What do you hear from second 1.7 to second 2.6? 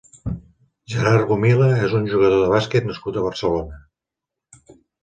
és un jugador de